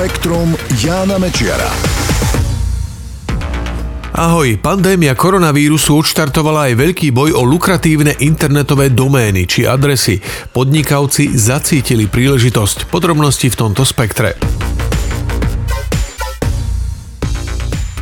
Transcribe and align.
Spektrum 0.00 0.56
Jána 0.80 1.20
Mečiara. 1.20 1.68
Ahoj, 4.16 4.56
pandémia 4.56 5.12
koronavírusu 5.12 6.00
odštartovala 6.00 6.72
aj 6.72 6.80
veľký 6.80 7.12
boj 7.12 7.36
o 7.36 7.44
lukratívne 7.44 8.16
internetové 8.24 8.88
domény 8.88 9.44
či 9.44 9.68
adresy. 9.68 10.16
Podnikavci 10.56 11.36
zacítili 11.36 12.08
príležitosť. 12.08 12.88
Podrobnosti 12.88 13.52
v 13.52 13.58
tomto 13.60 13.84
spektre. 13.84 14.40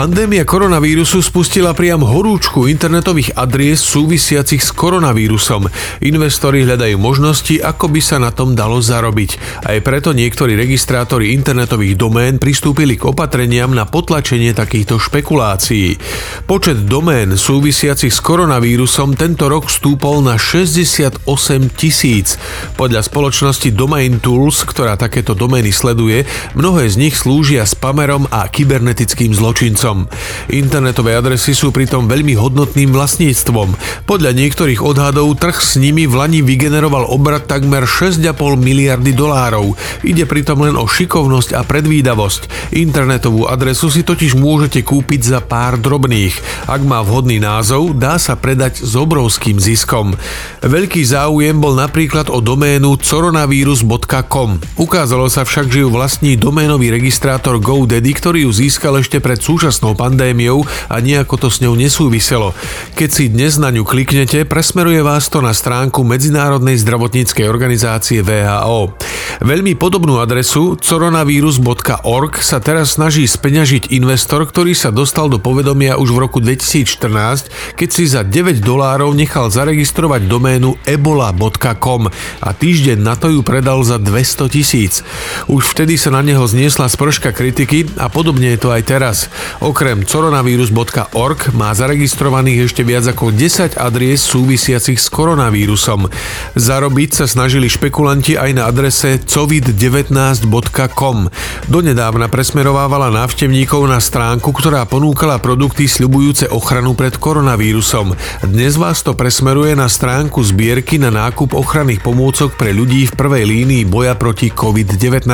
Pandémia 0.00 0.48
koronavírusu 0.48 1.20
spustila 1.20 1.76
priam 1.76 2.00
horúčku 2.00 2.64
internetových 2.72 3.36
adries 3.36 3.84
súvisiacich 3.84 4.64
s 4.64 4.72
koronavírusom. 4.72 5.68
Investori 6.00 6.64
hľadajú 6.64 6.96
možnosti, 6.96 7.60
ako 7.60 7.92
by 7.92 8.00
sa 8.00 8.16
na 8.16 8.32
tom 8.32 8.56
dalo 8.56 8.80
zarobiť. 8.80 9.60
Aj 9.60 9.76
preto 9.84 10.16
niektorí 10.16 10.56
registrátori 10.56 11.36
internetových 11.36 12.00
domén 12.00 12.40
pristúpili 12.40 12.96
k 12.96 13.12
opatreniam 13.12 13.76
na 13.76 13.84
potlačenie 13.84 14.56
takýchto 14.56 14.96
špekulácií. 14.96 16.00
Počet 16.48 16.88
domén 16.88 17.36
súvisiacich 17.36 18.16
s 18.16 18.24
koronavírusom 18.24 19.20
tento 19.20 19.52
rok 19.52 19.68
stúpol 19.68 20.24
na 20.24 20.40
68 20.40 21.28
tisíc. 21.76 22.40
Podľa 22.80 23.04
spoločnosti 23.04 23.68
Domain 23.76 24.16
Tools, 24.16 24.64
ktorá 24.64 24.96
takéto 24.96 25.36
domény 25.36 25.76
sleduje, 25.76 26.24
mnohé 26.56 26.88
z 26.88 26.96
nich 26.96 27.20
slúžia 27.20 27.68
spamerom 27.68 28.24
a 28.32 28.48
kybernetickým 28.48 29.36
zločincom 29.36 29.89
klientom. 29.90 30.06
Internetové 30.50 31.14
adresy 31.18 31.54
sú 31.54 31.70
pritom 31.70 32.06
veľmi 32.10 32.34
hodnotným 32.34 32.90
vlastníctvom. 32.90 33.74
Podľa 34.06 34.30
niektorých 34.34 34.82
odhadov 34.82 35.38
trh 35.38 35.58
s 35.58 35.78
nimi 35.78 36.06
v 36.06 36.14
Lani 36.18 36.40
vygeneroval 36.42 37.06
obrad 37.10 37.46
takmer 37.46 37.86
6,5 37.86 38.34
miliardy 38.58 39.14
dolárov. 39.14 39.78
Ide 40.02 40.26
pritom 40.26 40.62
len 40.66 40.74
o 40.74 40.86
šikovnosť 40.86 41.54
a 41.54 41.62
predvídavosť. 41.62 42.74
Internetovú 42.74 43.46
adresu 43.46 43.90
si 43.90 44.02
totiž 44.02 44.34
môžete 44.34 44.82
kúpiť 44.82 45.20
za 45.22 45.38
pár 45.42 45.78
drobných. 45.78 46.34
Ak 46.66 46.82
má 46.82 47.02
vhodný 47.02 47.38
názov, 47.38 47.94
dá 47.94 48.18
sa 48.18 48.34
predať 48.34 48.82
s 48.82 48.98
obrovským 48.98 49.58
ziskom. 49.62 50.18
Veľký 50.66 51.02
záujem 51.06 51.58
bol 51.58 51.78
napríklad 51.78 52.26
o 52.30 52.42
doménu 52.42 52.98
coronavírus.com. 52.98 54.50
Ukázalo 54.78 55.30
sa 55.30 55.46
však, 55.46 55.70
že 55.70 55.86
ju 55.86 55.88
vlastní 55.94 56.34
doménový 56.34 56.90
registrátor 56.90 57.62
GoDaddy, 57.62 58.12
ktorý 58.18 58.38
ju 58.46 58.50
získal 58.50 58.98
ešte 58.98 59.22
pred 59.22 59.38
súčasnou 59.38 59.79
súčasnou 59.80 59.96
pandémiou 59.96 60.60
a 60.92 61.00
nejako 61.00 61.40
to 61.40 61.48
s 61.48 61.64
ňou 61.64 61.72
nesúviselo. 61.72 62.52
Keď 63.00 63.08
si 63.08 63.24
dnes 63.32 63.56
na 63.56 63.72
ňu 63.72 63.88
kliknete, 63.88 64.44
presmeruje 64.44 65.00
vás 65.00 65.32
to 65.32 65.40
na 65.40 65.56
stránku 65.56 66.04
Medzinárodnej 66.04 66.76
zdravotníckej 66.76 67.48
organizácie 67.48 68.20
VHO. 68.20 68.92
Veľmi 69.40 69.72
podobnú 69.80 70.20
adresu 70.20 70.76
coronavirus.org 70.76 72.32
sa 72.44 72.60
teraz 72.60 73.00
snaží 73.00 73.24
speňažiť 73.24 73.88
investor, 73.96 74.44
ktorý 74.44 74.76
sa 74.76 74.92
dostal 74.92 75.32
do 75.32 75.40
povedomia 75.40 75.96
už 75.96 76.12
v 76.12 76.18
roku 76.28 76.44
2014, 76.44 77.72
keď 77.72 77.88
si 77.88 78.04
za 78.04 78.20
9 78.20 78.60
dolárov 78.60 79.16
nechal 79.16 79.48
zaregistrovať 79.48 80.28
doménu 80.28 80.76
ebola.com 80.84 82.12
a 82.44 82.48
týždeň 82.52 83.00
na 83.00 83.16
to 83.16 83.32
ju 83.32 83.40
predal 83.40 83.80
za 83.80 83.96
200 83.96 84.52
tisíc. 84.52 85.00
Už 85.48 85.72
vtedy 85.72 85.96
sa 85.96 86.12
na 86.12 86.20
neho 86.20 86.44
zniesla 86.44 86.92
sprška 86.92 87.32
kritiky 87.32 87.88
a 87.96 88.12
podobne 88.12 88.52
je 88.52 88.60
to 88.60 88.68
aj 88.68 88.82
teraz. 88.84 89.16
Okrem 89.60 90.08
coronavirus.org 90.08 91.52
má 91.52 91.68
zaregistrovaných 91.76 92.72
ešte 92.72 92.80
viac 92.80 93.12
ako 93.12 93.28
10 93.28 93.76
adries 93.76 94.24
súvisiacich 94.24 94.96
s 94.96 95.12
koronavírusom. 95.12 96.08
Zarobiť 96.56 97.20
sa 97.20 97.28
snažili 97.28 97.68
špekulanti 97.68 98.40
aj 98.40 98.56
na 98.56 98.64
adrese 98.64 99.20
covid19.com. 99.20 101.28
Donedávna 101.68 102.32
presmerovávala 102.32 103.12
návštevníkov 103.12 103.84
na 103.84 104.00
stránku, 104.00 104.48
ktorá 104.48 104.88
ponúkala 104.88 105.36
produkty 105.36 105.84
sľubujúce 105.84 106.48
ochranu 106.48 106.96
pred 106.96 107.20
koronavírusom. 107.20 108.16
Dnes 108.48 108.80
vás 108.80 109.04
to 109.04 109.12
presmeruje 109.12 109.76
na 109.76 109.92
stránku 109.92 110.40
zbierky 110.40 110.96
na 110.96 111.12
nákup 111.12 111.52
ochranných 111.52 112.00
pomôcok 112.00 112.56
pre 112.56 112.72
ľudí 112.72 113.12
v 113.12 113.14
prvej 113.16 113.44
línii 113.44 113.84
boja 113.84 114.16
proti 114.16 114.48
COVID-19. 114.48 115.28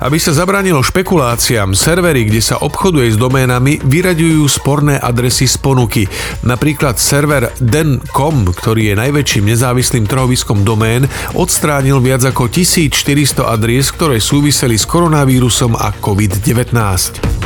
Aby 0.00 0.16
sa 0.16 0.32
zabránilo 0.32 0.80
špekuláciám, 0.80 1.76
servery, 1.76 2.24
kde 2.24 2.40
sa 2.40 2.56
obchoduje 2.64 3.10
s 3.10 3.17
doménami, 3.18 3.82
vyraďujú 3.82 4.46
sporné 4.46 4.96
adresy 4.96 5.50
z 5.50 5.58
ponuky. 5.58 6.06
Napríklad 6.46 6.96
server 6.96 7.50
den.com, 7.58 8.48
ktorý 8.54 8.94
je 8.94 8.94
najväčším 8.94 9.44
nezávislým 9.50 10.06
trhoviskom 10.06 10.62
domén, 10.62 11.10
odstránil 11.34 11.98
viac 11.98 12.22
ako 12.24 12.46
1400 12.46 13.50
adries, 13.50 13.90
ktoré 13.90 14.22
súviseli 14.22 14.78
s 14.78 14.86
koronavírusom 14.86 15.74
a 15.74 15.90
COVID-19. 15.98 17.37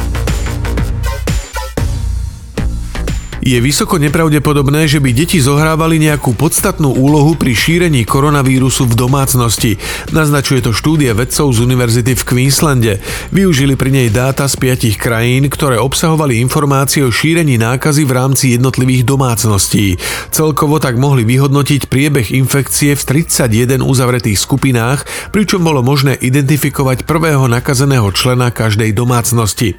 Je 3.42 3.58
vysoko 3.58 3.98
nepravdepodobné, 3.98 4.86
že 4.86 5.03
by 5.03 5.10
deti 5.10 5.42
zohrávali 5.42 5.98
nejakú 5.98 6.30
podstatnú 6.38 6.94
úlohu 6.94 7.34
pri 7.34 7.50
šírení 7.50 8.06
koronavírusu 8.06 8.86
v 8.86 8.94
domácnosti. 8.94 9.82
Naznačuje 10.14 10.62
to 10.62 10.70
štúdia 10.70 11.10
vedcov 11.10 11.50
z 11.50 11.58
univerzity 11.58 12.14
v 12.14 12.22
Queenslande. 12.22 13.03
Využili 13.34 13.75
pri 13.75 13.91
nej 13.91 14.08
dáta 14.14 14.47
z 14.47 14.54
piatich 14.62 14.94
krajín, 14.94 15.50
ktoré 15.50 15.82
obsahovali 15.82 16.38
informácie 16.38 17.03
o 17.03 17.10
šírení 17.10 17.58
nákazy 17.58 18.06
v 18.06 18.14
rámci 18.14 18.54
jednotlivých 18.54 19.10
domácností. 19.10 19.98
Celkovo 20.30 20.78
tak 20.78 20.94
mohli 21.03 21.26
vyhodnotiť 21.26 21.91
priebeh 21.91 22.30
infekcie 22.38 22.94
v 22.94 23.26
31 23.26 23.82
uzavretých 23.82 24.38
skupinách, 24.38 25.03
pričom 25.34 25.66
bolo 25.66 25.82
možné 25.82 26.14
identifikovať 26.14 27.10
prvého 27.10 27.50
nakazeného 27.50 28.06
člena 28.14 28.54
každej 28.54 28.94
domácnosti. 28.94 29.74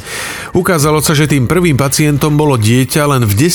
Ukázalo 0.52 1.00
sa, 1.00 1.16
že 1.16 1.32
tým 1.32 1.48
prvým 1.48 1.80
pacientom 1.80 2.36
bolo 2.36 2.60
dieťa 2.60 3.08
len 3.08 3.24
v 3.24 3.48
10% 3.48 3.53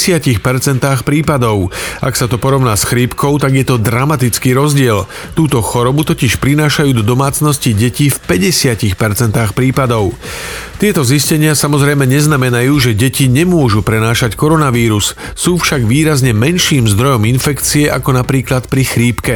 prípadov. 1.03 1.75
Ak 1.98 2.14
sa 2.14 2.31
to 2.31 2.38
porovná 2.38 2.78
s 2.78 2.86
chrípkou, 2.86 3.42
tak 3.42 3.59
je 3.59 3.66
to 3.66 3.82
dramatický 3.82 4.54
rozdiel. 4.54 5.10
Túto 5.34 5.59
chorobu 5.59 6.06
totiž 6.06 6.38
prinášajú 6.38 6.94
do 6.94 7.03
domácnosti 7.03 7.75
deti 7.75 8.06
v 8.06 8.19
50% 8.22 8.94
prípadov. 9.53 10.14
Tieto 10.78 11.03
zistenia 11.03 11.59
samozrejme 11.59 12.06
neznamenajú, 12.06 12.78
že 12.78 12.94
deti 12.94 13.27
nemôžu 13.27 13.83
prenášať 13.83 14.39
koronavírus, 14.39 15.19
sú 15.34 15.59
však 15.59 15.83
výrazne 15.83 16.31
menším 16.31 16.87
zdrojom 16.87 17.27
infekcie 17.27 17.91
ako 17.91 18.15
napríklad 18.15 18.71
pri 18.71 18.87
chrípke. 18.87 19.34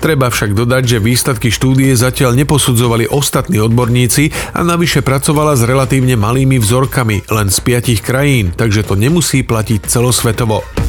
Treba 0.00 0.32
však 0.32 0.56
dodať, 0.56 0.96
že 0.96 1.04
výsledky 1.04 1.52
štúdie 1.52 1.92
zatiaľ 1.92 2.32
neposudzovali 2.40 3.04
ostatní 3.12 3.60
odborníci 3.60 4.32
a 4.56 4.64
navyše 4.64 5.04
pracovala 5.04 5.60
s 5.60 5.68
relatívne 5.68 6.16
malými 6.16 6.56
vzorkami, 6.56 7.28
len 7.28 7.52
z 7.52 7.58
piatich 7.60 8.00
krajín, 8.00 8.56
takže 8.56 8.88
to 8.88 8.96
nemusí 8.96 9.44
platiť 9.44 9.84
celosvetovo. 9.84 10.87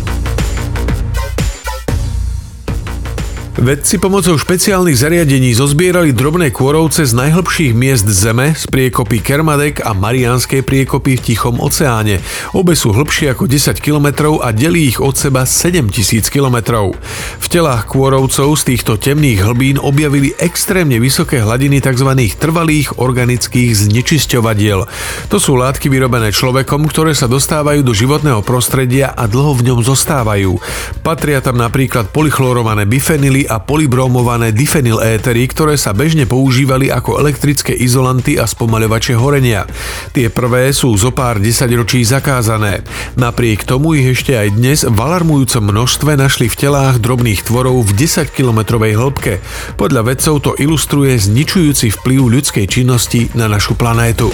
Vedci 3.59 3.99
pomocou 3.99 4.39
špeciálnych 4.39 4.95
zariadení 4.95 5.51
zozbierali 5.51 6.15
drobné 6.15 6.47
kôrovce 6.47 7.03
z 7.03 7.11
najhlbších 7.11 7.75
miest 7.75 8.07
Zeme 8.07 8.55
z 8.55 8.63
priekopy 8.71 9.19
Kermadek 9.19 9.83
a 9.83 9.91
Mariánskej 9.91 10.63
priekopy 10.63 11.19
v 11.19 11.23
Tichom 11.27 11.59
oceáne. 11.59 12.23
Obe 12.55 12.71
sú 12.79 12.95
hlbšie 12.95 13.35
ako 13.35 13.51
10 13.51 13.83
km 13.83 14.39
a 14.39 14.55
delí 14.55 14.95
ich 14.95 15.03
od 15.03 15.11
seba 15.19 15.43
7000 15.43 16.31
km. 16.31 16.87
V 17.35 17.45
telách 17.51 17.83
kôrovcov 17.91 18.55
z 18.55 18.63
týchto 18.63 18.95
temných 18.95 19.43
hlbín 19.43 19.75
objavili 19.75 20.31
extrémne 20.39 20.95
vysoké 20.95 21.43
hladiny 21.43 21.83
tzv. 21.83 22.15
trvalých 22.39 22.95
organických 22.95 23.75
znečisťovadiel. 23.75 24.87
To 25.27 25.35
sú 25.35 25.59
látky 25.59 25.91
vyrobené 25.91 26.31
človekom, 26.31 26.87
ktoré 26.87 27.11
sa 27.11 27.27
dostávajú 27.27 27.83
do 27.83 27.91
životného 27.91 28.39
prostredia 28.39 29.11
a 29.11 29.27
dlho 29.27 29.51
v 29.51 29.67
ňom 29.67 29.79
zostávajú. 29.83 30.63
Patria 31.03 31.43
tam 31.43 31.59
napríklad 31.59 32.15
polychlorované 32.15 32.87
bifenily 32.87 33.48
a 33.49 33.57
polybromované 33.57 34.53
difenyl 34.53 35.01
étery, 35.01 35.49
ktoré 35.49 35.73
sa 35.73 35.91
bežne 35.97 36.29
používali 36.29 36.93
ako 36.93 37.17
elektrické 37.17 37.73
izolanty 37.73 38.37
a 38.37 38.45
spomaľovače 38.45 39.17
horenia. 39.17 39.65
Tie 40.13 40.29
prvé 40.29 40.69
sú 40.69 40.93
zo 40.93 41.09
pár 41.09 41.41
desaťročí 41.41 42.05
zakázané. 42.05 42.85
Napriek 43.17 43.65
tomu 43.65 43.97
ich 43.97 44.13
ešte 44.13 44.37
aj 44.37 44.47
dnes 44.53 44.79
v 44.85 44.93
alarmujúcom 44.93 45.65
množstve 45.73 46.13
našli 46.13 46.45
v 46.45 46.55
telách 46.55 47.01
drobných 47.01 47.41
tvorov 47.41 47.89
v 47.89 48.05
10-kilometrovej 48.05 48.93
hĺbke. 48.93 49.33
Podľa 49.75 50.13
vedcov 50.13 50.35
to 50.45 50.51
ilustruje 50.61 51.17
zničujúci 51.17 51.89
vplyv 51.97 52.21
ľudskej 52.39 52.65
činnosti 52.69 53.33
na 53.33 53.49
našu 53.49 53.73
planétu. 53.73 54.29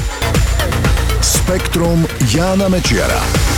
Spektrum 1.24 2.04
Jána 2.36 2.68
Mečiara. 2.68 3.55